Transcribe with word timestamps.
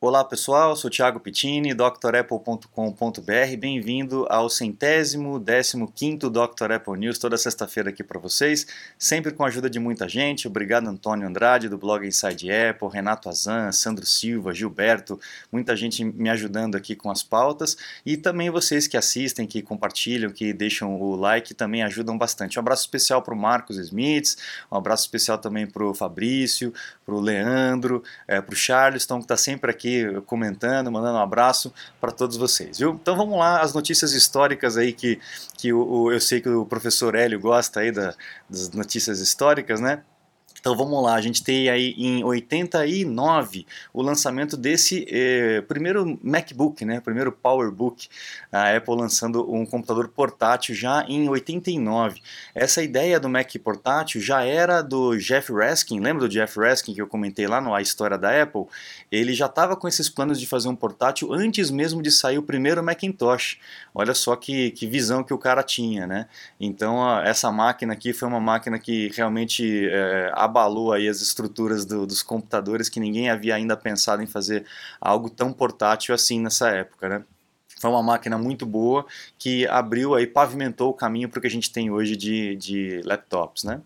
Olá 0.00 0.22
pessoal, 0.22 0.76
sou 0.76 0.88
Thiago 0.88 1.18
Pittini, 1.18 1.74
drapple.com.br. 1.74 3.56
Bem-vindo 3.58 4.28
ao 4.30 4.48
centésimo, 4.48 5.40
décimo 5.40 5.90
quinto 5.90 6.30
Dr. 6.30 6.70
Apple 6.74 6.96
News, 6.96 7.18
toda 7.18 7.36
sexta-feira 7.36 7.90
aqui 7.90 8.04
para 8.04 8.20
vocês, 8.20 8.64
sempre 8.96 9.32
com 9.32 9.42
a 9.42 9.48
ajuda 9.48 9.68
de 9.68 9.80
muita 9.80 10.08
gente. 10.08 10.46
Obrigado 10.46 10.86
Antônio 10.86 11.26
Andrade 11.26 11.68
do 11.68 11.76
blog 11.76 12.06
Inside 12.06 12.48
Apple, 12.48 12.88
Renato 12.92 13.28
Azan, 13.28 13.72
Sandro 13.72 14.06
Silva, 14.06 14.54
Gilberto, 14.54 15.18
muita 15.50 15.74
gente 15.74 16.04
me 16.04 16.30
ajudando 16.30 16.76
aqui 16.76 16.94
com 16.94 17.10
as 17.10 17.24
pautas 17.24 17.76
e 18.06 18.16
também 18.16 18.50
vocês 18.50 18.86
que 18.86 18.96
assistem, 18.96 19.48
que 19.48 19.62
compartilham, 19.62 20.30
que 20.30 20.52
deixam 20.52 20.94
o 20.94 21.16
like, 21.16 21.54
também 21.54 21.82
ajudam 21.82 22.16
bastante. 22.16 22.56
Um 22.56 22.62
abraço 22.62 22.82
especial 22.82 23.20
para 23.20 23.34
o 23.34 23.36
Marcos 23.36 23.76
Smith, 23.78 24.36
um 24.70 24.76
abraço 24.76 25.02
especial 25.02 25.38
também 25.38 25.66
para 25.66 25.82
o 25.84 25.92
Fabrício, 25.92 26.72
para 27.04 27.16
o 27.16 27.20
Leandro, 27.20 28.04
é, 28.28 28.40
para 28.40 28.52
o 28.52 28.56
Charleston 28.56 29.18
que 29.18 29.24
está 29.24 29.36
sempre 29.36 29.72
aqui 29.72 29.87
aqui 29.88 30.20
comentando, 30.26 30.92
mandando 30.92 31.18
um 31.18 31.22
abraço 31.22 31.72
para 32.00 32.12
todos 32.12 32.36
vocês, 32.36 32.78
viu? 32.78 32.98
Então 33.00 33.16
vamos 33.16 33.38
lá, 33.38 33.60
as 33.60 33.72
notícias 33.72 34.12
históricas 34.12 34.76
aí 34.76 34.92
que, 34.92 35.18
que 35.56 35.72
o, 35.72 35.80
o 35.80 36.12
eu 36.12 36.20
sei 36.20 36.40
que 36.40 36.48
o 36.48 36.66
professor 36.66 37.14
Hélio 37.14 37.40
gosta 37.40 37.80
aí 37.80 37.90
da, 37.90 38.14
das 38.48 38.70
notícias 38.70 39.20
históricas, 39.20 39.80
né? 39.80 40.02
Então 40.60 40.76
vamos 40.76 41.02
lá, 41.02 41.14
a 41.14 41.20
gente 41.20 41.42
tem 41.42 41.68
aí 41.68 41.94
em 41.96 42.24
89 42.24 43.66
o 43.92 44.02
lançamento 44.02 44.56
desse 44.56 45.06
eh, 45.10 45.62
primeiro 45.68 46.18
MacBook, 46.22 46.84
né, 46.84 47.00
primeiro 47.00 47.30
PowerBook, 47.30 48.08
a 48.50 48.76
Apple 48.76 48.96
lançando 48.96 49.52
um 49.52 49.64
computador 49.64 50.08
portátil 50.08 50.74
já 50.74 51.04
em 51.08 51.28
89. 51.28 52.20
Essa 52.54 52.82
ideia 52.82 53.20
do 53.20 53.28
Mac 53.28 53.52
portátil 53.62 54.20
já 54.20 54.42
era 54.42 54.82
do 54.82 55.16
Jeff 55.16 55.52
Raskin, 55.52 56.00
lembra 56.00 56.26
do 56.26 56.28
Jeff 56.28 56.58
Raskin 56.58 56.94
que 56.94 57.02
eu 57.02 57.06
comentei 57.06 57.46
lá 57.46 57.60
no 57.60 57.74
A 57.74 57.80
História 57.80 58.18
da 58.18 58.42
Apple? 58.42 58.64
Ele 59.10 59.32
já 59.32 59.46
estava 59.46 59.76
com 59.76 59.86
esses 59.86 60.08
planos 60.08 60.40
de 60.40 60.46
fazer 60.46 60.68
um 60.68 60.76
portátil 60.76 61.32
antes 61.32 61.70
mesmo 61.70 62.02
de 62.02 62.10
sair 62.10 62.38
o 62.38 62.42
primeiro 62.42 62.82
Macintosh. 62.82 63.58
Olha 63.94 64.14
só 64.14 64.36
que, 64.36 64.70
que 64.72 64.86
visão 64.86 65.22
que 65.22 65.32
o 65.32 65.38
cara 65.38 65.62
tinha, 65.62 66.06
né? 66.06 66.26
Então 66.60 67.18
essa 67.20 67.50
máquina 67.50 67.92
aqui 67.92 68.12
foi 68.12 68.28
uma 68.28 68.40
máquina 68.40 68.78
que 68.78 69.10
realmente 69.14 69.88
eh, 69.90 70.30
abalou 70.48 70.92
aí 70.92 71.08
as 71.08 71.20
estruturas 71.20 71.84
do, 71.84 72.06
dos 72.06 72.22
computadores 72.22 72.88
que 72.88 72.98
ninguém 72.98 73.30
havia 73.30 73.54
ainda 73.54 73.76
pensado 73.76 74.22
em 74.22 74.26
fazer 74.26 74.64
algo 75.00 75.30
tão 75.30 75.52
portátil 75.52 76.14
assim 76.14 76.40
nessa 76.40 76.70
época, 76.70 77.08
né? 77.08 77.24
Foi 77.80 77.90
uma 77.90 78.02
máquina 78.02 78.36
muito 78.36 78.66
boa 78.66 79.06
que 79.38 79.66
abriu 79.68 80.14
aí, 80.14 80.26
pavimentou 80.26 80.90
o 80.90 80.94
caminho 80.94 81.28
para 81.28 81.38
o 81.38 81.40
que 81.40 81.46
a 81.46 81.50
gente 81.50 81.70
tem 81.70 81.90
hoje 81.90 82.16
de, 82.16 82.56
de 82.56 83.00
laptops, 83.04 83.62
né? 83.62 83.80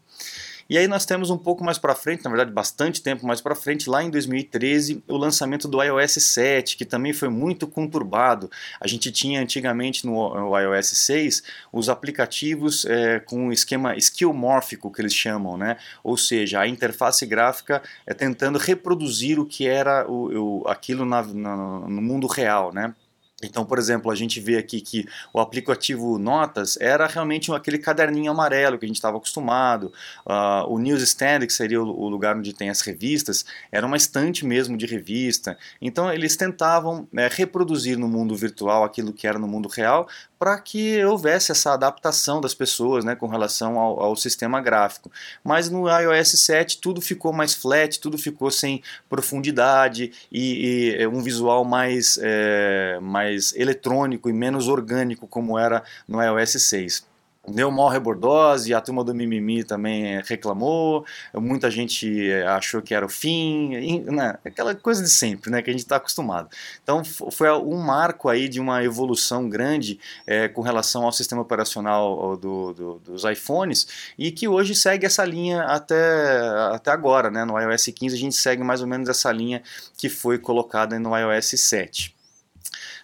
E 0.68 0.78
aí 0.78 0.86
nós 0.86 1.04
temos 1.04 1.30
um 1.30 1.38
pouco 1.38 1.64
mais 1.64 1.78
para 1.78 1.94
frente, 1.94 2.24
na 2.24 2.30
verdade 2.30 2.50
bastante 2.50 3.02
tempo 3.02 3.26
mais 3.26 3.40
para 3.40 3.54
frente, 3.54 3.88
lá 3.88 4.02
em 4.02 4.10
2013, 4.10 5.02
o 5.08 5.16
lançamento 5.16 5.68
do 5.68 5.82
iOS 5.82 6.12
7, 6.12 6.76
que 6.76 6.84
também 6.84 7.12
foi 7.12 7.28
muito 7.28 7.66
conturbado. 7.66 8.50
A 8.80 8.86
gente 8.86 9.10
tinha 9.10 9.40
antigamente 9.40 10.06
no, 10.06 10.56
iOS 10.58 10.86
6 10.88 11.42
os 11.72 11.88
aplicativos 11.88 12.84
é, 12.84 13.20
com 13.20 13.48
o 13.48 13.52
esquema 13.52 13.96
skillmórfico 13.96 14.90
que 14.90 15.00
eles 15.00 15.14
chamam, 15.14 15.56
né? 15.56 15.76
Ou 16.02 16.16
seja, 16.16 16.60
a 16.60 16.68
interface 16.68 17.26
gráfica 17.26 17.82
é 18.06 18.14
tentando 18.14 18.58
reproduzir 18.58 19.38
o 19.38 19.46
que 19.46 19.66
era 19.66 20.06
o, 20.10 20.62
o 20.62 20.68
aquilo 20.68 21.04
na, 21.04 21.22
na, 21.22 21.56
no 21.56 22.02
mundo 22.02 22.26
real, 22.26 22.72
né? 22.72 22.94
Então, 23.42 23.64
por 23.64 23.78
exemplo, 23.78 24.10
a 24.10 24.14
gente 24.14 24.40
vê 24.40 24.56
aqui 24.56 24.80
que 24.80 25.06
o 25.32 25.40
aplicativo 25.40 26.18
Notas 26.18 26.78
era 26.80 27.06
realmente 27.06 27.52
aquele 27.52 27.78
caderninho 27.78 28.30
amarelo 28.30 28.78
que 28.78 28.84
a 28.84 28.88
gente 28.88 28.96
estava 28.96 29.16
acostumado. 29.16 29.92
Uh, 30.24 30.72
o 30.72 30.78
Newsstand, 30.78 31.46
que 31.46 31.52
seria 31.52 31.82
o 31.82 32.08
lugar 32.08 32.36
onde 32.36 32.52
tem 32.52 32.70
as 32.70 32.80
revistas, 32.80 33.44
era 33.70 33.86
uma 33.86 33.96
estante 33.96 34.46
mesmo 34.46 34.76
de 34.76 34.86
revista. 34.86 35.58
Então, 35.80 36.12
eles 36.12 36.36
tentavam 36.36 37.08
é, 37.14 37.28
reproduzir 37.30 37.98
no 37.98 38.08
mundo 38.08 38.36
virtual 38.36 38.84
aquilo 38.84 39.12
que 39.12 39.26
era 39.26 39.38
no 39.38 39.48
mundo 39.48 39.68
real, 39.68 40.08
para 40.42 40.58
que 40.58 41.04
houvesse 41.04 41.52
essa 41.52 41.72
adaptação 41.72 42.40
das 42.40 42.52
pessoas 42.52 43.04
né, 43.04 43.14
com 43.14 43.28
relação 43.28 43.78
ao, 43.78 44.00
ao, 44.00 44.16
sistema 44.16 44.60
gráfico. 44.60 45.08
Mas 45.44 45.70
no 45.70 45.88
iOS 45.88 46.30
7 46.30 46.80
tudo 46.80 47.00
ficou 47.00 47.32
mais 47.32 47.54
flat, 47.54 48.00
tudo 48.00 48.18
ficou 48.18 48.50
sem 48.50 48.82
profundidade 49.08 50.10
e, 50.32 50.96
e 50.98 51.06
um 51.06 51.22
visual 51.22 51.64
mais, 51.64 52.18
é, 52.20 52.98
mais 53.00 53.54
eletrônico 53.54 54.28
e 54.28 54.32
menos 54.32 54.66
orgânico 54.66 55.28
como 55.28 55.56
era 55.56 55.84
no 56.08 56.20
iOS 56.20 56.60
6 56.60 57.11
deu 57.46 57.70
maior 57.70 57.88
rebordose, 57.88 58.72
a 58.72 58.80
turma 58.80 59.02
do 59.02 59.14
Mimimi 59.14 59.64
também 59.64 60.20
reclamou, 60.22 61.04
muita 61.34 61.70
gente 61.70 62.32
achou 62.46 62.80
que 62.80 62.94
era 62.94 63.04
o 63.04 63.08
fim, 63.08 64.00
né? 64.02 64.38
aquela 64.44 64.74
coisa 64.74 65.02
de 65.02 65.10
sempre, 65.10 65.50
né, 65.50 65.60
que 65.60 65.68
a 65.68 65.72
gente 65.72 65.82
está 65.82 65.96
acostumado. 65.96 66.48
Então 66.82 67.02
foi 67.04 67.50
um 67.50 67.78
marco 67.78 68.28
aí 68.28 68.48
de 68.48 68.60
uma 68.60 68.84
evolução 68.84 69.48
grande 69.48 69.98
é, 70.26 70.48
com 70.48 70.62
relação 70.62 71.04
ao 71.04 71.12
sistema 71.12 71.42
operacional 71.42 72.36
do, 72.36 72.72
do, 72.72 72.98
dos 73.00 73.24
iPhones 73.24 74.12
e 74.16 74.30
que 74.30 74.46
hoje 74.46 74.74
segue 74.74 75.04
essa 75.04 75.24
linha 75.24 75.62
até, 75.62 76.38
até 76.72 76.90
agora, 76.92 77.30
né, 77.30 77.44
no 77.44 77.58
iOS 77.58 77.86
15 77.86 78.14
a 78.14 78.18
gente 78.18 78.36
segue 78.36 78.62
mais 78.62 78.80
ou 78.80 78.86
menos 78.86 79.08
essa 79.08 79.32
linha 79.32 79.62
que 79.96 80.08
foi 80.08 80.38
colocada 80.38 80.98
no 80.98 81.16
iOS 81.16 81.54
7. 81.56 82.21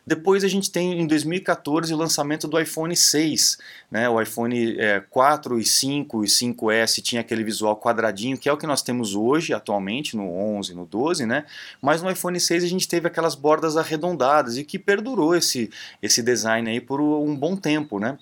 Depois 0.09 0.43
a 0.43 0.49
gente 0.49 0.71
tem 0.71 0.99
em 0.99 1.07
2014 1.07 1.93
o 1.93 1.97
lançamento 1.99 2.49
do 2.49 2.59
iPhone 2.59 2.97
6, 2.97 3.59
né? 3.91 4.09
O 4.09 4.19
iPhone 4.19 4.81
é, 4.81 5.01
4 5.01 5.61
e 5.61 5.65
5 5.67 6.25
e 6.25 6.27
5S 6.27 7.03
tinha 7.03 7.21
aquele 7.21 7.45
visual 7.45 7.79
quadradinho, 7.79 8.39
que 8.39 8.49
é 8.49 8.53
o 8.53 8.57
que 8.57 8.67
nós 8.67 8.81
temos 8.81 9.15
hoje 9.15 9.53
atualmente 9.53 10.17
no 10.17 10.27
11, 10.57 10.75
no 10.75 10.87
12, 10.87 11.27
né? 11.27 11.45
Mas 11.83 12.01
no 12.01 12.11
iPhone 12.11 12.41
6 12.41 12.65
a 12.65 12.67
gente 12.67 12.89
teve 12.89 13.07
aquelas 13.07 13.35
bordas 13.35 13.77
arredondadas 13.77 14.57
e 14.57 14.65
que 14.65 14.79
perdurou 14.79 15.37
esse 15.37 15.69
esse 16.01 16.23
design 16.23 16.71
aí 16.71 16.81
por 16.81 17.03
um 17.03 17.37
bom 17.37 17.55
tempo, 17.55 18.01
né? 18.01 18.17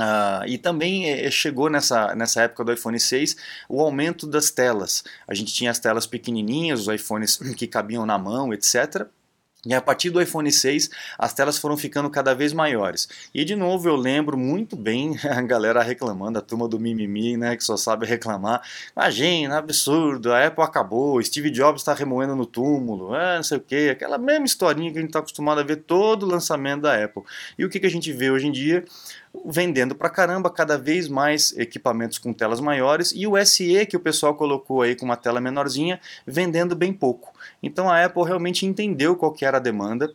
Uh, 0.00 0.46
e 0.46 0.56
também 0.56 1.10
eh, 1.10 1.30
chegou 1.30 1.68
nessa, 1.68 2.14
nessa 2.14 2.42
época 2.42 2.64
do 2.64 2.72
iPhone 2.72 2.98
6 2.98 3.36
o 3.68 3.82
aumento 3.82 4.26
das 4.26 4.50
telas. 4.50 5.04
A 5.26 5.34
gente 5.34 5.52
tinha 5.52 5.70
as 5.70 5.78
telas 5.78 6.06
pequenininhas, 6.06 6.86
os 6.86 6.94
iPhones 6.94 7.36
que 7.54 7.66
cabiam 7.66 8.06
na 8.06 8.16
mão, 8.16 8.54
etc. 8.54 9.08
E 9.68 9.74
a 9.74 9.82
partir 9.82 10.08
do 10.08 10.18
iPhone 10.18 10.50
6, 10.50 10.88
as 11.18 11.34
telas 11.34 11.58
foram 11.58 11.76
ficando 11.76 12.08
cada 12.08 12.34
vez 12.34 12.54
maiores. 12.54 13.06
E 13.34 13.44
de 13.44 13.54
novo 13.54 13.86
eu 13.86 13.96
lembro 13.96 14.38
muito 14.38 14.74
bem 14.74 15.14
a 15.28 15.42
galera 15.42 15.82
reclamando, 15.82 16.38
a 16.38 16.40
turma 16.40 16.66
do 16.66 16.80
mimimi, 16.80 17.36
né, 17.36 17.54
que 17.54 17.62
só 17.62 17.76
sabe 17.76 18.06
reclamar. 18.06 18.62
Imagina, 18.96 19.58
absurdo, 19.58 20.32
a 20.32 20.46
Apple 20.46 20.64
acabou, 20.64 21.22
Steve 21.22 21.50
Jobs 21.50 21.82
está 21.82 21.92
remoendo 21.92 22.34
no 22.34 22.46
túmulo, 22.46 23.12
ah, 23.14 23.36
não 23.36 23.42
sei 23.42 23.58
o 23.58 23.60
que, 23.60 23.90
aquela 23.90 24.16
mesma 24.16 24.46
historinha 24.46 24.90
que 24.90 24.96
a 24.96 25.02
gente 25.02 25.10
está 25.10 25.18
acostumado 25.18 25.60
a 25.60 25.62
ver 25.62 25.76
todo 25.76 26.22
o 26.22 26.26
lançamento 26.26 26.82
da 26.82 27.04
Apple. 27.04 27.22
E 27.58 27.64
o 27.66 27.68
que, 27.68 27.78
que 27.78 27.86
a 27.86 27.90
gente 27.90 28.10
vê 28.10 28.30
hoje 28.30 28.46
em 28.46 28.52
dia? 28.52 28.86
vendendo 29.44 29.94
pra 29.94 30.08
caramba, 30.08 30.50
cada 30.50 30.78
vez 30.78 31.08
mais 31.08 31.56
equipamentos 31.56 32.18
com 32.18 32.32
telas 32.32 32.60
maiores 32.60 33.12
e 33.14 33.26
o 33.26 33.36
SE 33.44 33.86
que 33.86 33.96
o 33.96 34.00
pessoal 34.00 34.34
colocou 34.34 34.82
aí 34.82 34.96
com 34.96 35.04
uma 35.04 35.16
tela 35.16 35.40
menorzinha, 35.40 36.00
vendendo 36.26 36.74
bem 36.74 36.92
pouco. 36.92 37.32
Então 37.62 37.88
a 37.88 38.04
Apple 38.04 38.24
realmente 38.24 38.66
entendeu 38.66 39.16
qual 39.16 39.32
que 39.32 39.44
era 39.44 39.57
a 39.58 39.60
demanda, 39.60 40.12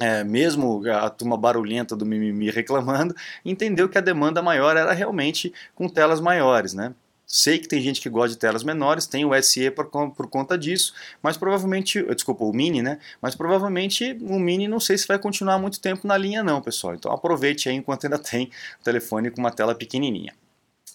é, 0.00 0.24
mesmo 0.24 0.82
a 0.88 1.10
turma 1.10 1.36
barulhenta 1.36 1.94
do 1.96 2.06
mimimi 2.06 2.50
reclamando, 2.50 3.14
entendeu 3.44 3.88
que 3.88 3.98
a 3.98 4.00
demanda 4.00 4.42
maior 4.42 4.76
era 4.76 4.92
realmente 4.92 5.52
com 5.74 5.88
telas 5.88 6.20
maiores, 6.20 6.74
né? 6.74 6.94
Sei 7.26 7.60
que 7.60 7.68
tem 7.68 7.80
gente 7.80 8.00
que 8.00 8.08
gosta 8.08 8.30
de 8.30 8.38
telas 8.38 8.64
menores, 8.64 9.06
tem 9.06 9.24
o 9.24 9.40
SE 9.40 9.70
por, 9.70 9.86
por, 9.86 10.26
conta 10.28 10.58
disso, 10.58 10.92
mas 11.22 11.36
provavelmente, 11.36 12.02
desculpa, 12.12 12.42
o 12.44 12.52
Mini, 12.52 12.82
né? 12.82 12.98
Mas 13.22 13.36
provavelmente 13.36 14.18
o 14.22 14.36
Mini 14.36 14.66
não 14.66 14.80
sei 14.80 14.98
se 14.98 15.06
vai 15.06 15.16
continuar 15.16 15.56
muito 15.56 15.80
tempo 15.80 16.08
na 16.08 16.16
linha 16.18 16.42
não, 16.42 16.60
pessoal. 16.60 16.94
Então 16.94 17.12
aproveite 17.12 17.68
aí 17.68 17.76
enquanto 17.76 18.04
ainda 18.04 18.18
tem 18.18 18.50
o 18.80 18.84
telefone 18.84 19.30
com 19.30 19.38
uma 19.38 19.52
tela 19.52 19.76
pequenininha. 19.76 20.34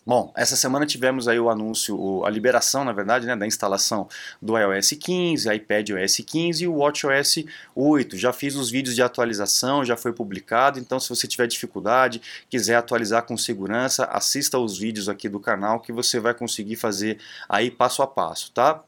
Bom, 0.07 0.31
essa 0.35 0.55
semana 0.55 0.85
tivemos 0.85 1.27
aí 1.27 1.39
o 1.39 1.49
anúncio, 1.49 2.23
a 2.23 2.29
liberação, 2.29 2.85
na 2.85 2.93
verdade, 2.93 3.25
né, 3.25 3.35
da 3.35 3.47
instalação 3.47 4.07
do 4.39 4.55
iOS 4.55 4.91
15, 4.91 5.51
iPad 5.51 5.89
OS 5.89 6.17
15 6.17 6.63
e 6.63 6.67
o 6.67 6.75
WatchOS 6.75 7.43
8. 7.73 8.15
Já 8.15 8.31
fiz 8.31 8.55
os 8.55 8.69
vídeos 8.69 8.93
de 8.93 9.01
atualização, 9.01 9.83
já 9.83 9.97
foi 9.97 10.13
publicado, 10.13 10.77
então 10.77 10.99
se 10.99 11.09
você 11.09 11.27
tiver 11.27 11.47
dificuldade, 11.47 12.21
quiser 12.47 12.75
atualizar 12.75 13.23
com 13.23 13.35
segurança, 13.35 14.05
assista 14.05 14.59
os 14.59 14.77
vídeos 14.77 15.09
aqui 15.09 15.27
do 15.27 15.39
canal 15.39 15.79
que 15.79 15.91
você 15.91 16.19
vai 16.19 16.35
conseguir 16.35 16.75
fazer 16.75 17.17
aí 17.49 17.71
passo 17.71 18.03
a 18.03 18.07
passo, 18.07 18.51
tá? 18.51 18.83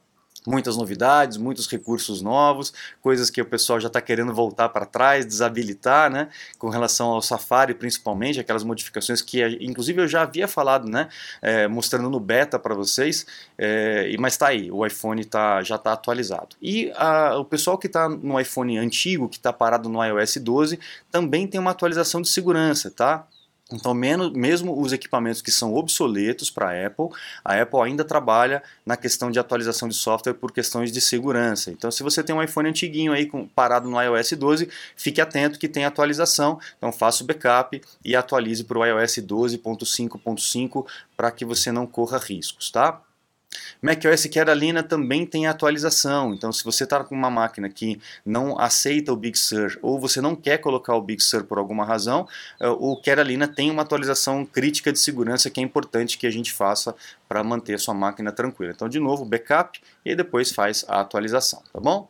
Muitas 0.48 0.78
novidades, 0.78 1.36
muitos 1.36 1.68
recursos 1.68 2.22
novos, 2.22 2.74
coisas 3.02 3.30
que 3.30 3.42
o 3.42 3.46
pessoal 3.46 3.80
já 3.82 3.88
está 3.88 4.00
querendo 4.00 4.34
voltar 4.34 4.70
para 4.70 4.86
trás, 4.86 5.26
desabilitar, 5.26 6.10
né? 6.10 6.30
Com 6.58 6.70
relação 6.70 7.10
ao 7.10 7.22
Safari, 7.22 7.74
principalmente, 7.74 8.40
aquelas 8.40 8.64
modificações 8.64 9.22
que, 9.22 9.46
inclusive, 9.60 10.02
eu 10.02 10.08
já 10.08 10.22
havia 10.22 10.48
falado, 10.48 10.88
né? 10.88 11.10
É, 11.42 11.68
mostrando 11.68 12.10
no 12.10 12.20
beta 12.20 12.58
para 12.58 12.74
vocês, 12.74 13.26
é, 13.58 14.16
mas 14.18 14.34
está 14.34 14.48
aí, 14.48 14.72
o 14.72 14.86
iPhone 14.86 15.24
tá, 15.26 15.62
já 15.62 15.76
está 15.76 15.92
atualizado. 15.92 16.56
E 16.62 16.92
a, 16.96 17.38
o 17.38 17.44
pessoal 17.44 17.78
que 17.78 17.88
está 17.88 18.08
no 18.08 18.40
iPhone 18.40 18.78
antigo, 18.78 19.28
que 19.28 19.36
está 19.36 19.52
parado 19.52 19.90
no 19.90 20.04
iOS 20.04 20.38
12, 20.38 20.80
também 21.12 21.46
tem 21.46 21.60
uma 21.60 21.72
atualização 21.72 22.22
de 22.22 22.30
segurança, 22.30 22.90
tá? 22.90 23.28
Então, 23.72 23.94
menos, 23.94 24.32
mesmo 24.32 24.80
os 24.80 24.94
equipamentos 24.94 25.42
que 25.42 25.52
são 25.52 25.74
obsoletos 25.74 26.50
para 26.50 26.70
a 26.70 26.88
Apple, 26.88 27.10
a 27.44 27.62
Apple 27.62 27.82
ainda 27.82 28.04
trabalha 28.06 28.64
na 28.86 28.96
questão 28.96 29.30
de 29.30 29.40
atualização 29.40 29.90
de 29.90 29.96
software 29.96 30.34
por 30.34 30.54
questões 30.54 30.92
de 30.92 31.02
segurança. 31.02 31.70
Então, 31.70 31.92
se 31.92 32.02
você 32.02 32.24
tem 32.24 32.34
um 32.34 32.42
iPhone 32.42 32.70
antiguinho 32.70 33.12
aí 33.12 33.26
com, 33.26 33.46
parado 33.46 33.90
no 33.90 34.02
iOS 34.02 34.34
12, 34.34 34.70
fique 34.96 35.20
atento 35.20 35.60
que 35.60 35.68
tem 35.68 35.84
atualização. 35.84 36.60
Então, 36.78 36.94
faça 36.94 37.24
o 37.24 37.28
backup 37.28 37.82
e 38.06 38.16
atualize 38.16 38.64
para 38.64 38.80
o 38.80 38.86
iOS 38.86 39.18
12.5.5 39.18 40.86
para 41.18 41.30
que 41.30 41.44
você 41.44 41.72
não 41.72 41.86
corra 41.86 42.18
riscos, 42.18 42.72
tá? 42.72 43.02
macOS 43.82 44.26
Catalina 44.28 44.84
também 44.84 45.26
tem 45.26 45.48
atualização, 45.48 46.34
então 46.34 46.52
se 46.52 46.64
você 46.64 46.84
está 46.84 47.04
com 47.04 47.16
uma 47.16 47.30
máquina 47.30 47.70
que 47.70 48.00
não 48.26 48.60
aceita 48.60 49.14
o 49.14 49.16
Big 49.16 49.38
Sur 49.38 49.78
ou 49.82 50.00
você 50.00 50.22
não 50.22 50.36
quer 50.36 50.58
colocar 50.58 50.96
o 50.96 51.02
Big 51.02 51.22
Sur 51.22 51.44
por 51.44 51.58
alguma 51.58 51.86
razão, 51.86 52.28
eh, 52.60 52.68
o 52.68 53.00
Catalina 53.02 53.48
tem 53.48 53.72
uma 53.72 53.84
atualização 53.84 54.46
crítica 54.46 54.92
de 54.92 55.00
segurança 55.00 55.50
que 55.50 55.60
é 55.60 55.64
importante 55.64 56.18
que 56.18 56.28
a 56.28 56.32
gente 56.32 56.52
faça 56.54 56.96
para 57.28 57.44
manter 57.44 57.76
a 57.76 57.80
sua 57.80 57.94
máquina 57.94 58.32
tranquila. 58.32 58.72
Então, 58.72 58.90
de 58.90 59.00
novo, 59.00 59.26
backup 59.26 59.80
e 60.06 60.16
depois 60.16 60.52
faz 60.52 60.86
a 60.88 61.02
atualização, 61.02 61.62
tá 61.74 61.80
bom? 61.80 62.10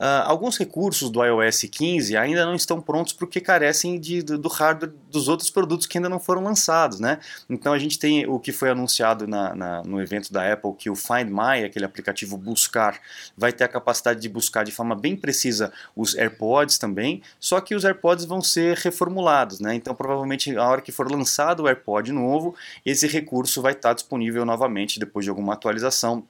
Uh, 0.00 0.22
alguns 0.26 0.56
recursos 0.56 1.10
do 1.10 1.24
iOS 1.24 1.62
15 1.62 2.16
ainda 2.16 2.46
não 2.46 2.54
estão 2.54 2.80
prontos 2.80 3.12
porque 3.12 3.40
carecem 3.40 3.98
de, 3.98 4.22
do, 4.22 4.38
do, 4.38 4.48
hardware 4.48 4.92
dos 5.10 5.26
outros 5.26 5.50
produtos 5.50 5.88
que 5.88 5.98
ainda 5.98 6.08
não 6.08 6.20
foram 6.20 6.40
lançados, 6.40 7.00
né? 7.00 7.18
Então 7.50 7.72
a 7.72 7.78
gente 7.80 7.98
tem 7.98 8.24
o 8.24 8.38
que 8.38 8.52
foi 8.52 8.70
anunciado 8.70 9.26
na, 9.26 9.56
na, 9.56 9.82
no 9.82 10.00
evento 10.00 10.32
da 10.32 10.52
Apple, 10.52 10.72
que 10.78 10.88
o 10.88 10.94
Find 10.94 11.28
My, 11.28 11.64
aquele 11.64 11.84
aplicativo 11.84 12.36
buscar, 12.36 13.00
vai 13.36 13.52
ter 13.52 13.64
a 13.64 13.68
capacidade 13.68 14.20
de 14.20 14.28
buscar 14.28 14.64
de 14.64 14.70
forma 14.70 14.94
bem 14.94 15.16
precisa 15.16 15.72
os 15.96 16.14
AirPods 16.14 16.78
também, 16.78 17.20
só 17.40 17.60
que 17.60 17.74
os 17.74 17.84
AirPods 17.84 18.24
vão 18.24 18.40
ser 18.40 18.76
reformulados, 18.76 19.58
né? 19.58 19.74
Então 19.74 19.96
provavelmente 19.96 20.56
a 20.56 20.64
hora 20.64 20.80
que 20.80 20.92
for 20.92 21.10
lançado 21.10 21.64
o 21.64 21.66
AirPod 21.66 22.12
novo, 22.12 22.54
esse 22.86 23.08
recurso 23.08 23.60
vai 23.60 23.72
estar 23.72 23.94
disponível 23.94 24.44
novamente 24.44 25.00
depois 25.00 25.24
de 25.24 25.30
alguma 25.30 25.54
atualização 25.54 26.24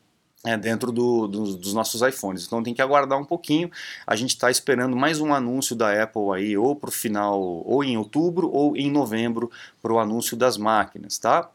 é, 0.44 0.56
dentro 0.56 0.92
do, 0.92 1.26
do, 1.26 1.56
dos 1.56 1.74
nossos 1.74 2.00
iPhones. 2.00 2.46
Então 2.46 2.62
tem 2.62 2.74
que 2.74 2.82
aguardar 2.82 3.18
um 3.18 3.24
pouquinho. 3.24 3.70
A 4.06 4.14
gente 4.14 4.30
está 4.30 4.50
esperando 4.50 4.96
mais 4.96 5.20
um 5.20 5.34
anúncio 5.34 5.74
da 5.74 6.02
Apple 6.02 6.30
aí, 6.34 6.56
ou 6.56 6.76
para 6.76 6.88
o 6.88 6.92
final, 6.92 7.40
ou 7.40 7.82
em 7.82 7.96
outubro, 7.96 8.50
ou 8.50 8.76
em 8.76 8.90
novembro, 8.90 9.50
para 9.82 9.92
o 9.92 9.98
anúncio 9.98 10.36
das 10.36 10.56
máquinas, 10.56 11.18
tá? 11.18 11.50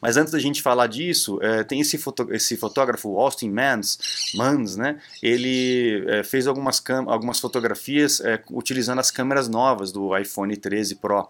Mas 0.00 0.16
antes 0.16 0.32
da 0.32 0.38
gente 0.38 0.62
falar 0.62 0.86
disso, 0.86 1.38
é, 1.42 1.64
tem 1.64 1.80
esse, 1.80 1.98
foto, 1.98 2.32
esse, 2.32 2.56
fotógrafo 2.56 3.18
Austin 3.18 3.50
Mans, 3.50 3.98
Mans 4.34 4.76
né? 4.76 5.00
Ele 5.22 6.04
é, 6.08 6.22
fez 6.22 6.46
algumas, 6.46 6.82
algumas 7.06 7.40
fotografias 7.40 8.20
é, 8.20 8.40
utilizando 8.50 8.98
as 8.98 9.10
câmeras 9.10 9.48
novas 9.48 9.92
do 9.92 10.16
iPhone 10.16 10.56
13 10.56 10.96
Pro. 10.96 11.28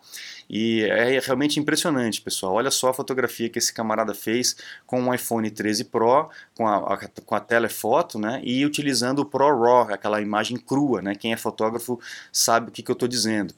E 0.48 0.82
é 0.82 1.18
realmente 1.20 1.58
impressionante, 1.58 2.20
pessoal. 2.20 2.54
Olha 2.54 2.70
só 2.70 2.90
a 2.90 2.94
fotografia 2.94 3.48
que 3.48 3.58
esse 3.58 3.72
camarada 3.72 4.14
fez 4.14 4.56
com 4.86 5.08
o 5.08 5.14
iPhone 5.14 5.50
13 5.50 5.84
Pro, 5.84 6.28
com 6.54 6.66
a, 6.66 6.94
a, 6.94 7.08
com 7.24 7.34
a 7.34 7.40
telefoto, 7.40 8.18
né? 8.18 8.40
E 8.44 8.64
utilizando 8.66 9.20
o 9.20 9.24
Pro 9.24 9.46
RAW, 9.46 9.92
aquela 9.92 10.20
imagem 10.20 10.56
crua, 10.56 11.00
né? 11.00 11.14
Quem 11.14 11.32
é 11.32 11.36
fotógrafo 11.36 11.98
sabe 12.32 12.68
o 12.68 12.72
que, 12.72 12.82
que 12.82 12.90
eu 12.90 12.94
estou 12.94 13.08
dizendo. 13.08 13.54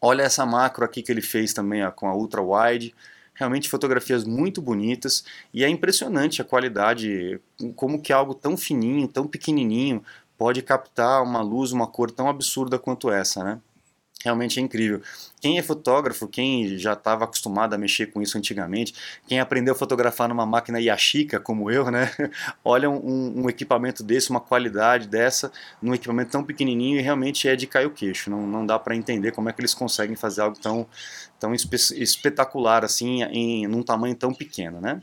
Olha 0.00 0.22
essa 0.22 0.44
macro 0.44 0.84
aqui 0.84 1.00
que 1.00 1.12
ele 1.12 1.22
fez 1.22 1.52
também 1.52 1.84
ó, 1.84 1.90
com 1.90 2.08
a 2.08 2.14
ultra 2.14 2.42
wide 2.42 2.92
realmente 3.34 3.68
fotografias 3.68 4.24
muito 4.24 4.60
bonitas 4.60 5.24
e 5.52 5.64
é 5.64 5.68
impressionante 5.68 6.42
a 6.42 6.44
qualidade, 6.44 7.40
como 7.76 8.00
que 8.00 8.12
algo 8.12 8.34
tão 8.34 8.56
fininho, 8.56 9.08
tão 9.08 9.26
pequenininho 9.26 10.02
pode 10.36 10.62
captar 10.62 11.22
uma 11.22 11.40
luz, 11.40 11.72
uma 11.72 11.86
cor 11.86 12.10
tão 12.10 12.28
absurda 12.28 12.78
quanto 12.78 13.10
essa, 13.10 13.44
né? 13.44 13.60
Realmente 14.24 14.60
é 14.60 14.62
incrível. 14.62 15.02
Quem 15.40 15.58
é 15.58 15.62
fotógrafo, 15.62 16.28
quem 16.28 16.78
já 16.78 16.92
estava 16.92 17.24
acostumado 17.24 17.74
a 17.74 17.78
mexer 17.78 18.06
com 18.06 18.22
isso 18.22 18.38
antigamente, 18.38 18.94
quem 19.26 19.40
aprendeu 19.40 19.74
a 19.74 19.76
fotografar 19.76 20.28
numa 20.28 20.46
máquina 20.46 20.80
Yashica, 20.80 21.40
como 21.40 21.70
eu, 21.70 21.90
né? 21.90 22.10
Olha 22.64 22.88
um, 22.88 23.42
um, 23.42 23.48
equipamento 23.48 24.04
desse, 24.04 24.30
uma 24.30 24.40
qualidade 24.40 25.08
dessa, 25.08 25.50
num 25.80 25.94
equipamento 25.94 26.30
tão 26.30 26.44
pequenininho 26.44 26.98
e 26.98 27.02
realmente 27.02 27.48
é 27.48 27.56
de 27.56 27.66
cair 27.66 27.86
o 27.86 27.90
queixo. 27.90 28.30
Não, 28.30 28.46
não 28.46 28.64
dá 28.64 28.78
para 28.78 28.94
entender 28.94 29.32
como 29.32 29.48
é 29.48 29.52
que 29.52 29.60
eles 29.60 29.74
conseguem 29.74 30.14
fazer 30.14 30.42
algo 30.42 30.58
tão, 30.58 30.86
tão 31.40 31.52
espe 31.54 31.76
espetacular 31.76 32.84
assim, 32.84 33.24
em 33.24 33.66
num 33.66 33.82
tamanho 33.82 34.14
tão 34.14 34.32
pequeno, 34.32 34.80
né? 34.80 35.02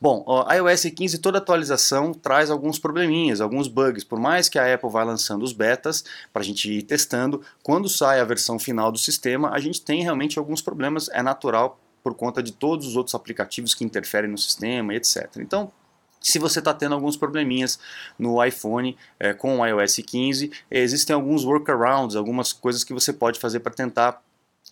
Bom, 0.00 0.24
a 0.46 0.54
iOS 0.56 0.84
15 0.84 1.18
toda 1.18 1.38
atualização 1.38 2.12
traz 2.12 2.50
alguns 2.50 2.78
probleminhas, 2.78 3.40
alguns 3.40 3.68
bugs. 3.68 4.04
Por 4.04 4.18
mais 4.18 4.48
que 4.48 4.58
a 4.58 4.74
Apple 4.74 4.90
vá 4.90 5.02
lançando 5.02 5.42
os 5.42 5.52
betas 5.52 6.04
para 6.32 6.42
a 6.42 6.44
gente 6.44 6.70
ir 6.70 6.82
testando, 6.82 7.42
quando 7.62 7.88
sai 7.88 8.20
a 8.20 8.24
versão 8.24 8.58
final 8.58 8.92
do 8.92 8.98
sistema, 8.98 9.50
a 9.50 9.58
gente 9.58 9.80
tem 9.80 10.02
realmente 10.02 10.38
alguns 10.38 10.60
problemas. 10.60 11.08
É 11.10 11.22
natural 11.22 11.80
por 12.02 12.14
conta 12.14 12.42
de 12.42 12.52
todos 12.52 12.86
os 12.86 12.96
outros 12.96 13.14
aplicativos 13.14 13.74
que 13.74 13.84
interferem 13.84 14.30
no 14.30 14.38
sistema, 14.38 14.94
etc. 14.94 15.38
Então, 15.38 15.72
se 16.20 16.38
você 16.38 16.58
está 16.58 16.74
tendo 16.74 16.94
alguns 16.94 17.16
probleminhas 17.16 17.78
no 18.18 18.44
iPhone 18.44 18.96
é, 19.18 19.32
com 19.32 19.60
o 19.60 19.66
iOS 19.66 19.96
15, 20.04 20.50
existem 20.70 21.14
alguns 21.14 21.44
workarounds, 21.44 22.16
algumas 22.16 22.52
coisas 22.52 22.82
que 22.82 22.92
você 22.92 23.12
pode 23.12 23.38
fazer 23.38 23.60
para 23.60 23.72
tentar 23.72 24.22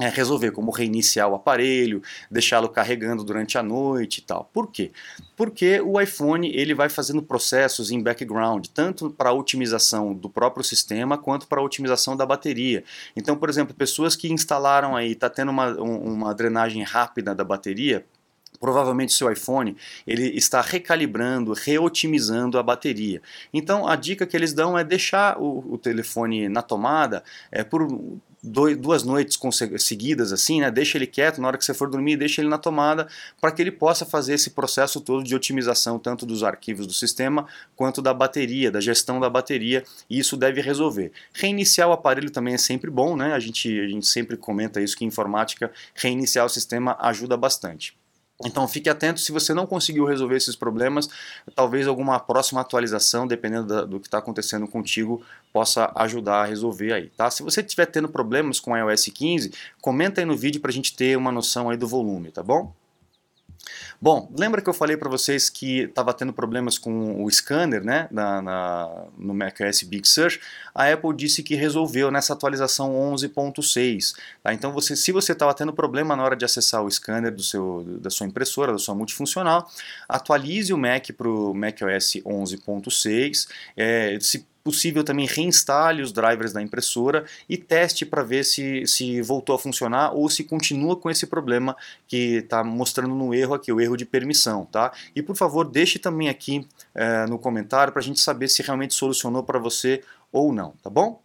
é, 0.00 0.08
resolver, 0.08 0.50
como 0.50 0.72
reiniciar 0.72 1.28
o 1.28 1.36
aparelho, 1.36 2.02
deixá-lo 2.28 2.68
carregando 2.68 3.22
durante 3.22 3.56
a 3.56 3.62
noite 3.62 4.18
e 4.18 4.22
tal. 4.22 4.50
Por 4.52 4.70
quê? 4.70 4.90
Porque 5.36 5.80
o 5.80 6.00
iPhone 6.00 6.48
ele 6.48 6.74
vai 6.74 6.88
fazendo 6.88 7.22
processos 7.22 7.92
em 7.92 8.02
background, 8.02 8.66
tanto 8.74 9.08
para 9.10 9.30
a 9.30 9.32
otimização 9.32 10.12
do 10.12 10.28
próprio 10.28 10.64
sistema 10.64 11.16
quanto 11.16 11.46
para 11.46 11.60
a 11.60 11.64
otimização 11.64 12.16
da 12.16 12.26
bateria. 12.26 12.82
Então, 13.14 13.36
por 13.36 13.48
exemplo, 13.48 13.72
pessoas 13.72 14.16
que 14.16 14.32
instalaram 14.32 14.96
aí, 14.96 15.12
está 15.12 15.30
tendo 15.30 15.50
uma, 15.50 15.72
uma 15.80 16.34
drenagem 16.34 16.82
rápida 16.82 17.32
da 17.32 17.44
bateria, 17.44 18.04
provavelmente 18.58 19.12
seu 19.12 19.30
iPhone 19.30 19.76
ele 20.06 20.36
está 20.36 20.60
recalibrando, 20.60 21.52
reotimizando 21.52 22.58
a 22.58 22.62
bateria. 22.62 23.20
Então 23.52 23.86
a 23.86 23.94
dica 23.94 24.26
que 24.26 24.36
eles 24.36 24.52
dão 24.52 24.78
é 24.78 24.82
deixar 24.82 25.38
o, 25.38 25.74
o 25.74 25.78
telefone 25.78 26.48
na 26.48 26.62
tomada 26.62 27.22
é, 27.52 27.62
por 27.62 27.86
duas 28.44 29.02
noites 29.02 29.38
seguidas 29.78 30.32
assim, 30.32 30.60
né? 30.60 30.70
Deixa 30.70 30.98
ele 30.98 31.06
quieto, 31.06 31.40
na 31.40 31.48
hora 31.48 31.56
que 31.56 31.64
você 31.64 31.72
for 31.72 31.88
dormir, 31.88 32.16
deixa 32.16 32.42
ele 32.42 32.48
na 32.48 32.58
tomada 32.58 33.08
para 33.40 33.50
que 33.50 33.62
ele 33.62 33.70
possa 33.70 34.04
fazer 34.04 34.34
esse 34.34 34.50
processo 34.50 35.00
todo 35.00 35.24
de 35.24 35.34
otimização 35.34 35.98
tanto 35.98 36.26
dos 36.26 36.42
arquivos 36.42 36.86
do 36.86 36.92
sistema 36.92 37.46
quanto 37.74 38.02
da 38.02 38.12
bateria, 38.12 38.70
da 38.70 38.80
gestão 38.80 39.18
da 39.18 39.30
bateria, 39.30 39.82
e 40.10 40.18
isso 40.18 40.36
deve 40.36 40.60
resolver. 40.60 41.10
Reiniciar 41.32 41.88
o 41.88 41.92
aparelho 41.92 42.30
também 42.30 42.54
é 42.54 42.58
sempre 42.58 42.90
bom, 42.90 43.16
né? 43.16 43.32
A 43.32 43.38
gente, 43.38 43.80
a 43.80 43.88
gente 43.88 44.06
sempre 44.06 44.36
comenta 44.36 44.80
isso 44.80 44.96
que 44.96 45.04
em 45.04 45.08
informática 45.08 45.72
reiniciar 45.94 46.44
o 46.44 46.50
sistema 46.50 46.96
ajuda 47.00 47.36
bastante. 47.36 47.96
Então 48.44 48.66
fique 48.66 48.90
atento 48.90 49.20
se 49.20 49.30
você 49.30 49.54
não 49.54 49.66
conseguiu 49.66 50.04
resolver 50.04 50.36
esses 50.36 50.56
problemas, 50.56 51.08
talvez 51.54 51.86
alguma 51.86 52.18
próxima 52.18 52.60
atualização, 52.60 53.26
dependendo 53.26 53.86
do 53.86 54.00
que 54.00 54.08
está 54.08 54.18
acontecendo 54.18 54.66
contigo, 54.66 55.24
possa 55.52 55.92
ajudar 55.94 56.42
a 56.42 56.44
resolver 56.44 56.92
aí, 56.92 57.10
tá? 57.10 57.30
Se 57.30 57.44
você 57.44 57.60
estiver 57.60 57.86
tendo 57.86 58.08
problemas 58.08 58.58
com 58.58 58.76
iOS 58.76 59.04
15, 59.04 59.52
comenta 59.80 60.20
aí 60.20 60.24
no 60.24 60.36
vídeo 60.36 60.60
para 60.60 60.70
a 60.70 60.74
gente 60.74 60.96
ter 60.96 61.16
uma 61.16 61.30
noção 61.30 61.70
aí 61.70 61.76
do 61.76 61.86
volume, 61.86 62.32
tá 62.32 62.42
bom? 62.42 62.74
Bom, 64.00 64.30
lembra 64.38 64.60
que 64.60 64.68
eu 64.68 64.74
falei 64.74 64.96
para 64.96 65.08
vocês 65.08 65.48
que 65.48 65.80
estava 65.82 66.12
tendo 66.12 66.32
problemas 66.32 66.78
com 66.78 67.24
o 67.24 67.30
scanner 67.30 67.82
né, 67.84 68.08
na, 68.10 68.42
na, 68.42 69.04
no 69.16 69.32
macOS 69.34 69.82
Big 69.82 70.06
Sur? 70.06 70.38
A 70.74 70.92
Apple 70.92 71.14
disse 71.14 71.42
que 71.42 71.54
resolveu 71.54 72.10
nessa 72.10 72.32
atualização 72.32 72.92
11.6. 72.92 74.14
Tá? 74.42 74.52
Então, 74.52 74.72
você, 74.72 74.94
se 74.94 75.12
você 75.12 75.32
estava 75.32 75.54
tendo 75.54 75.72
problema 75.72 76.14
na 76.14 76.22
hora 76.22 76.36
de 76.36 76.44
acessar 76.44 76.82
o 76.82 76.90
scanner 76.90 77.34
do 77.34 77.42
seu, 77.42 77.84
da 78.00 78.10
sua 78.10 78.26
impressora, 78.26 78.72
da 78.72 78.78
sua 78.78 78.94
multifuncional, 78.94 79.70
atualize 80.08 80.72
o 80.72 80.78
Mac 80.78 81.10
para 81.16 81.28
o 81.28 81.54
macOS 81.54 82.14
11.6. 82.24 83.48
É, 83.76 84.18
se 84.20 84.46
possível 84.64 85.04
também 85.04 85.26
reinstale 85.26 86.02
os 86.02 86.10
drivers 86.10 86.54
da 86.54 86.62
impressora 86.62 87.26
e 87.46 87.58
teste 87.58 88.06
para 88.06 88.22
ver 88.22 88.44
se, 88.44 88.86
se 88.86 89.20
voltou 89.20 89.54
a 89.54 89.58
funcionar 89.58 90.12
ou 90.14 90.28
se 90.30 90.42
continua 90.42 90.96
com 90.96 91.10
esse 91.10 91.26
problema 91.26 91.76
que 92.08 92.36
está 92.36 92.64
mostrando 92.64 93.14
no 93.14 93.34
erro 93.34 93.52
aqui, 93.54 93.70
o 93.70 93.80
erro 93.80 93.96
de 93.96 94.06
permissão, 94.06 94.64
tá? 94.64 94.90
E 95.14 95.22
por 95.22 95.36
favor, 95.36 95.68
deixe 95.68 95.98
também 95.98 96.30
aqui 96.30 96.66
é, 96.94 97.26
no 97.26 97.38
comentário 97.38 97.92
para 97.92 98.00
a 98.00 98.04
gente 98.04 98.20
saber 98.20 98.48
se 98.48 98.62
realmente 98.62 98.94
solucionou 98.94 99.42
para 99.42 99.58
você 99.58 100.02
ou 100.32 100.50
não, 100.50 100.72
tá 100.82 100.88
bom? 100.88 101.20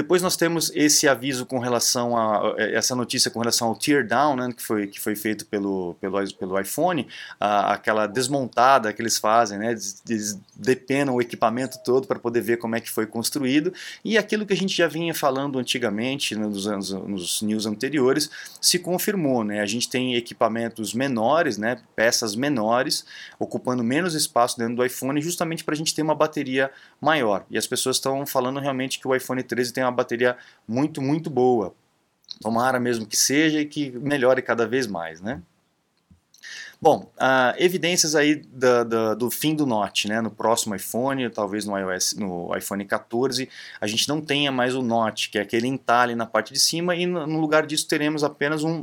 Depois 0.00 0.22
nós 0.22 0.34
temos 0.34 0.72
esse 0.74 1.06
aviso 1.06 1.44
com 1.44 1.58
relação 1.58 2.16
a 2.16 2.54
essa 2.56 2.94
notícia 2.94 3.30
com 3.30 3.38
relação 3.38 3.68
ao 3.68 3.76
tear 3.76 4.06
down, 4.06 4.34
né, 4.34 4.50
que 4.56 4.62
foi 4.62 4.86
que 4.86 4.98
foi 4.98 5.14
feito 5.14 5.44
pelo 5.44 5.94
pelo, 6.00 6.34
pelo 6.36 6.58
iPhone, 6.58 7.06
a, 7.38 7.74
aquela 7.74 8.06
desmontada 8.06 8.94
que 8.94 9.02
eles 9.02 9.18
fazem, 9.18 9.58
né, 9.58 9.76
eles 10.08 10.40
depenam 10.56 11.16
o 11.16 11.20
equipamento 11.20 11.78
todo 11.84 12.06
para 12.06 12.18
poder 12.18 12.40
ver 12.40 12.56
como 12.56 12.76
é 12.76 12.80
que 12.80 12.90
foi 12.90 13.04
construído 13.04 13.74
e 14.02 14.16
aquilo 14.16 14.46
que 14.46 14.54
a 14.54 14.56
gente 14.56 14.74
já 14.74 14.88
vinha 14.88 15.14
falando 15.14 15.58
antigamente 15.58 16.34
né, 16.34 16.46
nos 16.46 16.66
anos 16.66 16.90
nos 16.92 17.42
news 17.42 17.66
anteriores 17.66 18.30
se 18.58 18.78
confirmou, 18.78 19.44
né? 19.44 19.60
A 19.60 19.66
gente 19.66 19.88
tem 19.88 20.14
equipamentos 20.14 20.94
menores, 20.94 21.58
né, 21.58 21.78
peças 21.94 22.34
menores, 22.34 23.04
ocupando 23.38 23.84
menos 23.84 24.14
espaço 24.14 24.56
dentro 24.56 24.76
do 24.76 24.84
iPhone, 24.84 25.20
justamente 25.20 25.62
para 25.62 25.74
a 25.74 25.76
gente 25.76 25.94
ter 25.94 26.00
uma 26.00 26.14
bateria 26.14 26.70
maior. 27.00 27.44
E 27.50 27.58
as 27.58 27.66
pessoas 27.66 27.96
estão 27.96 28.24
falando 28.24 28.60
realmente 28.60 28.98
que 28.98 29.06
o 29.06 29.14
iPhone 29.14 29.42
13 29.42 29.72
tem 29.72 29.84
uma 29.84 29.89
bateria 29.90 30.36
muito, 30.66 31.00
muito 31.00 31.30
boa. 31.30 31.74
Tomara 32.40 32.78
mesmo 32.78 33.06
que 33.06 33.16
seja 33.16 33.60
e 33.60 33.66
que 33.66 33.90
melhore 33.90 34.42
cada 34.42 34.66
vez 34.66 34.86
mais, 34.86 35.20
né? 35.20 35.42
Bom, 36.82 37.12
uh, 37.16 37.54
evidências 37.58 38.14
aí 38.14 38.36
da, 38.36 38.82
da, 38.82 39.14
do 39.14 39.30
fim 39.30 39.54
do 39.54 39.66
Note, 39.66 40.08
né? 40.08 40.22
No 40.22 40.30
próximo 40.30 40.74
iPhone, 40.74 41.28
talvez 41.28 41.66
no 41.66 41.76
iOS, 41.76 42.14
no 42.14 42.56
iPhone 42.56 42.82
14, 42.86 43.46
a 43.78 43.86
gente 43.86 44.08
não 44.08 44.22
tenha 44.22 44.50
mais 44.50 44.74
o 44.74 44.80
Note, 44.80 45.28
que 45.28 45.38
é 45.38 45.42
aquele 45.42 45.66
entalhe 45.66 46.14
na 46.14 46.24
parte 46.24 46.54
de 46.54 46.58
cima, 46.58 46.96
e 46.96 47.04
no 47.04 47.38
lugar 47.38 47.66
disso 47.66 47.86
teremos 47.86 48.24
apenas 48.24 48.64
um 48.64 48.82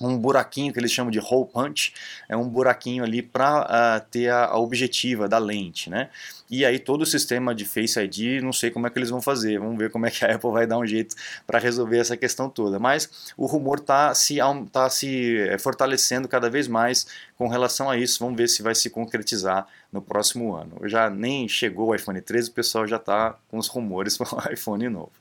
um 0.00 0.16
buraquinho 0.16 0.72
que 0.72 0.78
eles 0.78 0.92
chamam 0.92 1.10
de 1.10 1.18
hole 1.18 1.48
punch, 1.52 1.92
é 2.28 2.36
um 2.36 2.48
buraquinho 2.48 3.02
ali 3.02 3.20
para 3.20 3.62
uh, 3.62 3.66
ah, 3.68 4.06
ter 4.10 4.28
a, 4.28 4.46
a, 4.46 4.58
objetiva 4.58 5.28
da 5.28 5.38
lente, 5.38 5.90
né? 5.90 6.08
E 6.48 6.64
aí 6.64 6.78
todo 6.78 7.02
o 7.02 7.06
sistema 7.06 7.54
de 7.54 7.64
Face 7.64 7.98
ID, 7.98 8.42
não 8.42 8.52
sei 8.52 8.70
como 8.70 8.86
é 8.86 8.90
que 8.90 8.98
eles 8.98 9.10
vão 9.10 9.20
fazer, 9.20 9.58
vamos 9.58 9.76
ver 9.76 9.90
como 9.90 10.06
é 10.06 10.10
que 10.10 10.24
a 10.24 10.34
Apple 10.36 10.50
vai 10.50 10.66
dar 10.66 10.78
um 10.78 10.86
jeito 10.86 11.16
para 11.46 11.58
resolver 11.58 11.98
essa 11.98 12.16
questão 12.16 12.48
toda. 12.48 12.78
Mas 12.78 13.32
o 13.36 13.46
rumor 13.46 13.78
está 13.78 14.14
se, 14.14 14.38
tá 14.72 14.88
se 14.88 15.36
eh, 15.36 15.58
fortalecendo 15.58 16.28
cada 16.28 16.48
vez 16.48 16.68
mais 16.68 17.06
com 17.36 17.48
relação 17.48 17.90
a 17.90 17.96
isso, 17.96 18.20
vamos 18.20 18.36
ver 18.36 18.48
se 18.48 18.62
vai 18.62 18.74
se 18.74 18.88
concretizar 18.88 19.66
no 19.92 20.00
próximo 20.00 20.54
ano. 20.54 20.88
Já 20.88 21.10
nem 21.10 21.48
chegou 21.48 21.88
o 21.88 21.94
iPhone 21.94 22.20
13, 22.20 22.50
o 22.50 22.52
pessoal 22.52 22.86
já 22.86 22.96
está 22.96 23.36
com 23.48 23.58
os 23.58 23.66
rumores 23.66 24.16
para 24.18 24.50
o 24.50 24.52
iPhone 24.52 24.88
novo. 24.88 25.12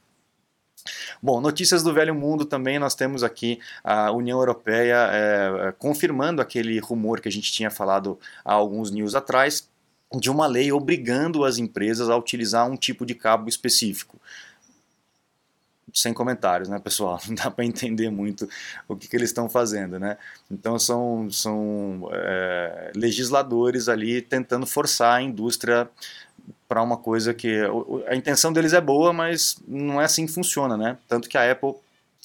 Bom, 1.22 1.41
notícias 1.41 1.84
do 1.84 1.93
velho 1.93 2.13
mundo 2.13 2.46
também, 2.46 2.79
nós 2.79 2.96
temos 2.96 3.24
aqui 3.24 3.60
a 3.84 4.12
União 4.12 4.39
Europeia 4.39 5.10
é, 5.12 5.74
confirmando 5.77 6.41
aquele 6.41 6.79
rumor 6.79 7.19
que 7.19 7.27
a 7.27 7.31
gente 7.31 7.51
tinha 7.51 7.69
falado 7.69 8.19
há 8.46 8.53
alguns 8.53 8.91
news 8.91 9.15
atrás, 9.15 9.69
de 10.19 10.29
uma 10.29 10.48
lei 10.48 10.72
obrigando 10.72 11.43
as 11.43 11.57
empresas 11.57 12.10
a 12.10 12.15
utilizar 12.15 12.69
um 12.69 12.77
tipo 12.77 13.05
de 13.05 13.13
cabo 13.13 13.50
específico 13.50 14.17
sem 15.93 16.13
comentários, 16.13 16.69
né, 16.69 16.79
pessoal? 16.79 17.19
Não 17.27 17.36
dá 17.36 17.50
para 17.50 17.65
entender 17.65 18.10
muito 18.10 18.48
o 18.88 18.96
que, 18.96 19.07
que 19.07 19.15
eles 19.15 19.29
estão 19.29 19.50
fazendo, 19.50 20.00
né? 20.00 20.17
Então 20.50 20.77
são, 20.77 21.29
são 21.31 22.10
é, 22.12 22.91
legisladores 22.96 23.89
ali 23.89 24.22
tentando 24.22 24.65
forçar 24.65 25.17
a 25.17 25.22
indústria 25.22 25.89
para 26.68 26.82
uma 26.82 26.98
coisa 26.98 27.34
que 27.34 27.62
a 28.08 28.16
intenção 28.16 28.51
deles 28.51 28.74
é 28.74 28.82
boa, 28.82 29.13
mas 29.13 29.58
não 29.68 30.01
é 30.01 30.06
assim 30.06 30.25
que 30.25 30.32
funciona, 30.32 30.75
né? 30.75 30.98
Tanto 31.08 31.30
que 31.30 31.38
a 31.38 31.51
Apple 31.51 31.75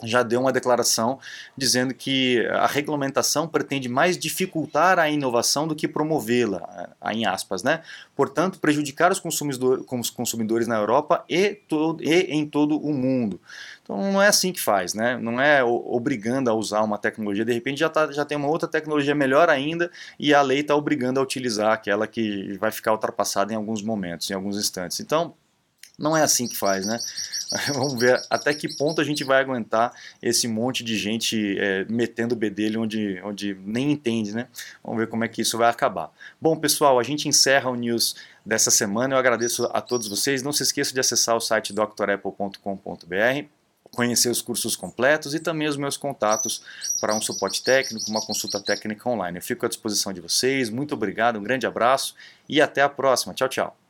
já 0.04 0.23
deu 0.23 0.40
uma 0.40 0.52
declaração 0.52 1.18
dizendo 1.56 1.94
que 1.94 2.47
a 2.50 2.66
regulamentação 2.66 3.47
pretende 3.47 3.88
mais 3.88 4.18
dificultar 4.18 4.99
a 4.99 5.09
inovação 5.09 5.66
do 5.66 5.75
que 5.75 5.87
promovê-la, 5.87 6.94
eh, 7.02 7.12
em 7.12 7.26
aspas, 7.26 7.62
né? 7.62 7.82
Portanto, 8.14 8.59
prejudicar 8.59 9.11
os 9.11 9.21
consumidores, 9.21 10.66
na 10.66 10.76
Europa 10.76 11.25
e, 11.28 11.54
todo, 11.68 12.02
e 12.02 12.12
em 12.12 12.47
todo 12.47 12.76
o 12.76 12.92
mundo. 12.92 13.40
Então 13.82 13.97
não 14.12 14.23
é 14.23 14.28
assim 14.28 14.52
que 14.52 14.61
faz, 14.61 14.94
né? 14.94 15.18
Não 15.18 15.40
é 15.40 15.62
obrigando 15.64 16.50
a 16.50 16.54
usar 16.54 16.82
uma 16.82 16.99
tecnologia, 16.99 17.44
de 17.44 17.52
repente 17.52 17.80
já, 17.80 17.88
tá, 17.88 18.11
já 18.12 18.25
tem 18.25 18.37
uma 18.37 18.49
outra 18.49 18.68
tecnologia 18.68 19.14
melhor 19.14 19.49
ainda 19.49 19.90
e 20.18 20.32
a 20.32 20.42
lei 20.42 20.61
está 20.61 20.76
obrigando 20.76 21.18
a 21.18 21.23
utilizar 21.23 21.73
aquela 21.73 22.06
que 22.06 22.56
vai 22.59 22.71
ficar 22.71 22.92
ultrapassada 22.92 23.52
em 23.52 23.56
alguns 23.56 23.82
momentos, 23.82 24.30
em 24.30 24.35
alguns 24.35 24.56
instantes. 24.56 25.00
Então, 25.00 25.35
não 26.02 26.16
é 26.16 26.23
assim 26.23 26.49
que 26.49 26.56
faz, 26.56 26.85
né? 26.85 26.99
Vamos 27.73 27.94
ver 27.99 28.21
até 28.28 28.52
que 28.52 28.76
ponto 28.76 29.00
a 29.00 29.04
gente 29.04 29.23
vai 29.23 29.40
aguentar 29.40 29.92
esse 30.21 30.49
monte 30.49 30.82
de 30.82 30.97
gente 30.97 31.56
é, 31.59 31.85
metendo 31.88 32.35
o 32.35 32.38
bedelho 32.38 32.82
onde, 32.82 33.21
onde 33.23 33.56
nem 33.64 33.92
entende, 33.92 34.35
né? 34.35 34.49
Vamos 34.82 34.99
ver 34.99 35.06
como 35.06 35.23
é 35.25 35.28
que 35.28 35.42
isso 35.42 35.56
vai 35.56 35.71
acabar. 35.71 36.11
Bom, 36.40 36.56
pessoal, 36.56 36.99
a 36.99 37.02
gente 37.02 37.28
encerra 37.28 37.71
o 37.71 37.76
news 37.76 38.16
dessa 38.44 38.71
semana. 38.71 39.14
Eu 39.14 39.18
agradeço 39.18 39.64
a 39.73 39.80
todos 39.80 40.09
vocês. 40.09 40.42
Não 40.42 40.52
se 40.52 40.62
esqueça 40.62 40.92
de 40.92 41.00
acessar 41.00 41.37
o 41.37 41.40
site 41.40 41.73
drapple.com.br 41.73 43.47
conhecer 43.94 44.30
os 44.30 44.40
cursos 44.40 44.75
completos 44.75 45.35
e 45.35 45.38
também 45.38 45.68
os 45.68 45.76
meus 45.76 45.99
contatos 45.99 46.62
para 46.99 47.14
um 47.14 47.21
suporte 47.21 47.62
técnico, 47.62 48.11
uma 48.11 48.25
consulta 48.25 48.59
técnica 48.59 49.06
online. 49.06 49.37
Eu 49.37 49.42
fico 49.42 49.66
à 49.66 49.68
disposição 49.68 50.14
de 50.14 50.21
vocês. 50.23 50.71
Muito 50.71 50.94
obrigado, 50.94 51.38
um 51.38 51.42
grande 51.42 51.66
abraço 51.66 52.14
e 52.49 52.61
até 52.61 52.80
a 52.80 52.88
próxima. 52.88 53.35
Tchau, 53.35 53.50
tchau. 53.50 53.81